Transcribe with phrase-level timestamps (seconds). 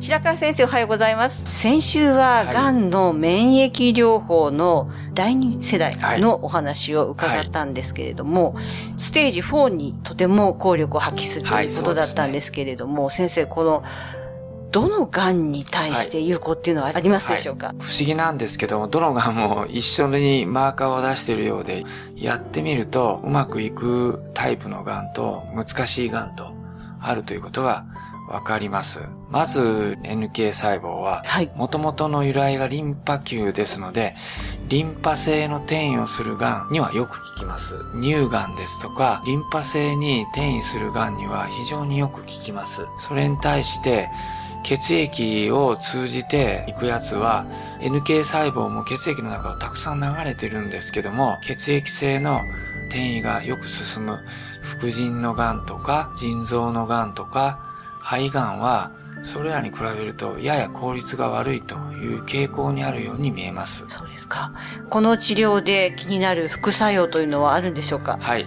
[0.00, 1.60] 白川先生おはようございます。
[1.60, 8.54] 先週はがんの免疫療法の第二世代のお話を伺ったんですけれども、
[8.96, 13.82] ステージ4にとても効力を発揮するということだったんですけれども、先生この
[14.70, 26.52] どのがんに対して有効っていうのはありますでしょうか、不思議なんですけども、どのがんも一緒にマーカーを出しているようで、やってみるとうまくいくタイプのがんと難しいがんと
[27.00, 27.84] あるということが
[28.28, 29.00] わかります。
[29.30, 31.24] まず NK 細胞は、
[31.56, 34.14] 元々の由来がリンパ球ですので、
[34.68, 37.76] リンパ性の転移をするがんにはよく効きます。
[38.00, 42.86] 乳がんですとか、リンパ性に転移するがんには非常によく効きます。
[42.98, 44.10] それに対して、
[44.64, 47.46] 血液を通じていくやつは
[47.80, 52.42] NK 細胞も血液の中をたくさん流れてるんですけども血液性の
[52.88, 54.18] 転移がよく進む
[54.62, 57.60] 副腎のがんとか腎臓のがんとか
[58.08, 58.90] 肺がんは
[59.22, 63.84] それらに比べるとやや効率が悪いという傾向にあるように見えます。
[63.88, 64.52] そうですか。
[64.88, 68.16] この治療で気になる副作用というのはあるんでしょうか？
[68.18, 68.46] はい。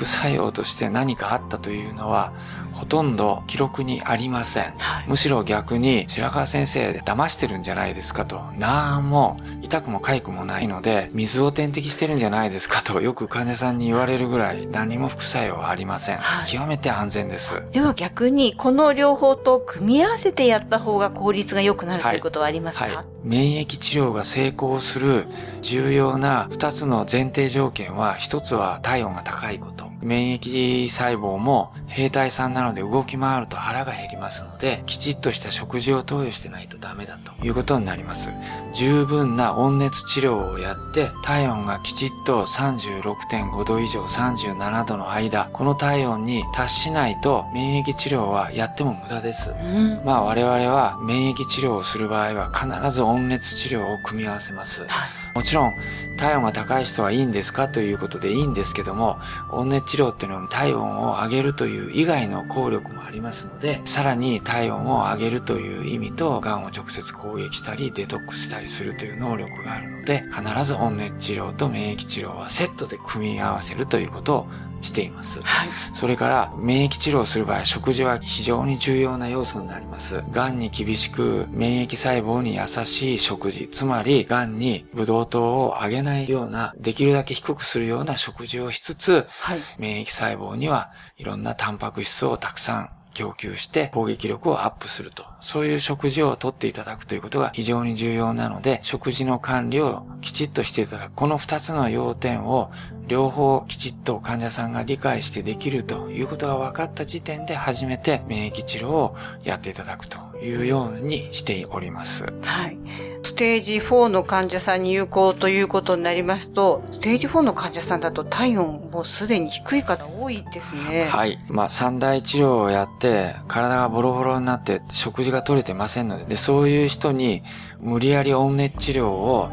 [0.00, 2.32] 副作用として何かあったというのは
[2.72, 4.72] ほとんど記録にありません。
[4.78, 8.40] はいむしろ逆に白川先生騙してるんじゃないですかと。
[8.56, 16.18] なんも痛くも痒くもないので水を点滴してるんじゃないですかとよく患者さんに言われるぐらい何も副作用はありません。
[16.18, 17.62] はい極めて安全です。
[17.72, 23.04] では逆にこの両方と組み合わせてやった方が効率が良くなるということはありますか、はい。
[23.24, 25.26] 免疫治療が成功する
[25.60, 29.89] 重要な二つの前提条件は、一つは体温が高いこと。
[30.02, 38.30] 免疫細胞も兵隊さんなので動き回ると腹が減りますので、きちっとした食事を投与してないとダメだということになります。
[38.72, 49.50] 十分な温熱治療をやって、体温がきちっと36.5度以上37度の間、この体温に達しないと免疫治療はやっても無駄です。
[49.50, 54.86] うんまあ我々は免疫治療をする場合は必ず温熱治療を組み合わせます。
[55.34, 55.74] もちろん
[56.16, 59.18] 体温が高い人はいいんですかということでいいんですけども、
[59.50, 74.46] 温熱治療っていうのは体温を上げるという以外の効力もありますので、さらに体温を上げるという意味と、癌を直接攻撃したりデトックスしたりするという能力があるので、必ず温熱治療と免疫治療はセットで組み合わせるということを
[74.82, 75.42] しています。
[75.42, 75.68] はい。
[75.92, 80.22] それから免疫治療をする場合、食事は非常に重要な要素になります。
[80.30, 89.60] 癌に厳しく免疫細胞に優しい食事、つまり癌にブドウ糖を上げないような、できるだけ低くするような食事をしつつ、はい。
[89.78, 95.24] 免疫細胞にはいろんなタンパク質をたくさん供給して攻撃力をアップすると。
[95.40, 101.12] そういう食事をとっていただくということが非常に重要なので、食事の管理をきちっとしていただく。
[101.14, 102.70] この二つの要点を
[103.06, 112.24] 両方きちっと患者さんが理解してできるということが分かった時点で初めて免疫治療をやっていただくというようにしております。
[112.42, 112.78] はい。
[113.22, 121.04] ステージ4の患者さんに有効ということになりますと、ステージ4の患者さんだと体温もうすでに低い方多いですね。
[121.04, 121.38] はい。
[121.48, 127.42] まあ、三大治療をやって、体がボロボロになって、食事が取れてませんので、でそういう人に、
[127.80, 129.50] 無理やり温熱治療を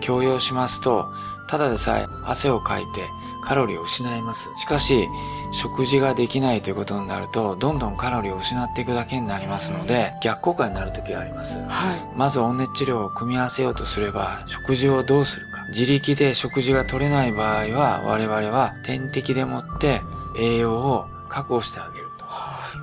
[0.00, 1.06] 強要しますと、
[1.48, 3.08] ただでさえ汗をかいて
[3.42, 4.50] カロリーを失います。
[4.56, 5.08] しかし、
[5.52, 11.60] 食事ができないということになると、どんどんカロリーを失っていくだけになりますので、逆効果になる時があります。
[11.60, 12.16] はい。
[12.16, 15.66] まず温熱治療を組み合わせようとすれば、食事をどうするか。
[15.68, 20.02] 自力で食事が取れない場合は、我々は点滴でもって
[20.38, 22.06] 栄養を確保してあげる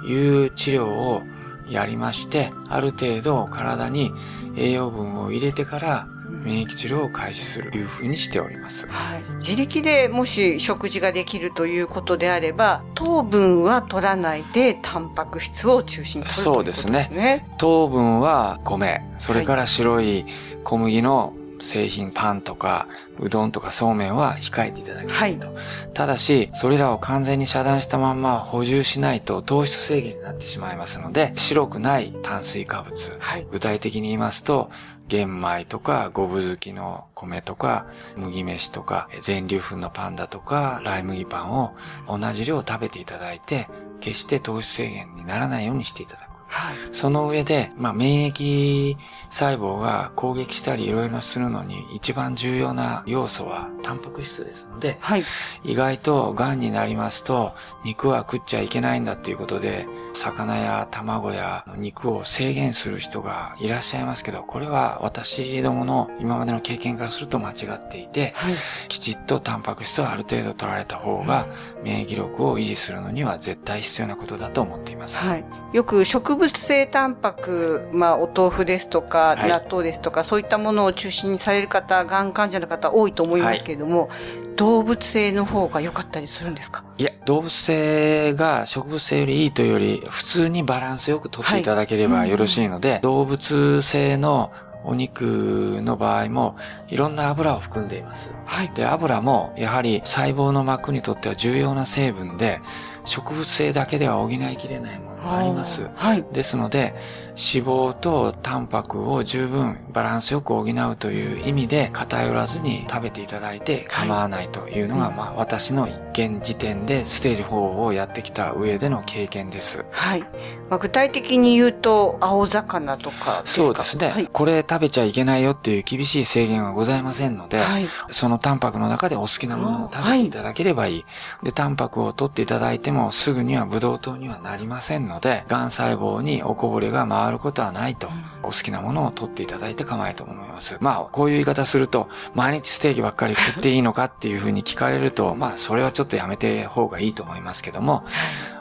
[0.02, 1.24] という治療を
[1.70, 4.12] やりまして、ある程度体に
[4.56, 6.08] 栄養分を入れてから
[6.46, 8.88] 免疫治療を開始するというふうにしております。
[8.88, 9.24] はい。
[9.36, 17.48] 自力でもし食事ができるということであれば、糖分は取らないで、タンパク質を中心に取るそうですねね。
[17.58, 20.26] 糖分は米、それから白い
[20.64, 22.88] 小麦の製品、パンとか、
[23.20, 25.48] うどんとかそうめんは控えていただきたいと。
[25.48, 25.54] は
[25.94, 33.18] ただし、それらを完全に遮断したまんま補充しないと糖質制限になってしまいますので、白くない炭水化物。
[33.20, 33.48] はい。
[33.52, 34.70] 具体的に言いますと、
[35.08, 37.86] 玄米とか、五分好きの米とか、
[38.16, 41.76] 麦飯とか、全粒粉のパンだとか、ライ麦パンを
[42.08, 43.68] 同じ量食べていただいて、
[44.02, 46.35] 決して糖質制限にならないようにしていただく。
[46.48, 46.76] はい。
[46.92, 48.98] その上で、まあ、免疫
[49.30, 55.24] 細胞が攻撃したりいろいろするのに一番重要な要素はタンパク質ですので、はい。
[55.64, 57.54] 意外と癌になりますと
[57.84, 68.54] 肉は食っちゃいけないんだっていうことで魚や卵や肉を制限する人がいらっしゃいますけどこれは私どもの今までの経験からすると間違っていてはい。
[68.88, 71.48] きちっとタンパク質をある程度取られた方が
[71.84, 75.18] 免疫力を維持するのには絶対必要なことだと思っています。
[75.18, 75.46] はい。
[75.74, 84.10] よく植物性タンパク、まあ、お豆腐ですとか、はい納豆ですとか、そういったものを中心にされる方、がん患者の方多いと思いますけれども、
[84.56, 86.84] 動物性の方が良かったりするんですか？
[86.98, 94.52] いや、動物性が植物性よりいいというより、普通にバランスよく取っていただければよろしいので、動物性の
[94.88, 96.56] お肉の場合も、
[96.90, 98.34] いろんな油を含んでいます。
[98.46, 98.72] はい。
[98.76, 102.62] で、油も、やはり細胞の膜にとっては重要な成分で、
[103.04, 105.90] 植物性だけでは補いきれないものがあります。
[105.96, 106.26] はい。
[106.32, 106.96] ですので、
[107.30, 119.86] 脂肪とタンパクを十分バランスよく補うという意味で偏らずに食べていただいて構わないというのが、はいまあ私の現時点でステージ4をやってきた上での経験です。
[119.92, 120.22] はい。
[120.70, 123.64] まあ、具体的に言うと、青魚とかですか？
[123.66, 124.28] そうですね、はい。
[124.28, 127.86] これ食べちゃいけないよっていう厳しい制限はございませんので、はい。
[128.10, 131.06] そのタンパクの中でお好きなものを食べていただければいい。
[131.44, 135.15] で、タンパクを取っていただいてもすぐにはブドウ糖にはなりませんので、
[135.48, 138.10] 癌細胞におこぼれが回ることはないと。
[138.46, 140.78] お好きなものを取っていただいて構えと思います。
[140.80, 148.04] まあ、こういう言い方すると、毎日ステーキばっかり食っていいのかっていうふうに聞かれると、まあ、それはちょっとやめて方がいいと思いますけども、